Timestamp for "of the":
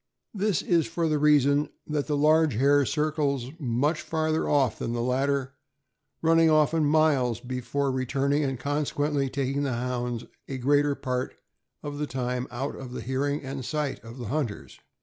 11.83-12.07, 12.75-13.01, 14.03-14.25